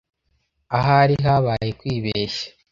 [0.77, 2.47] Ahari habaye kwibeshya.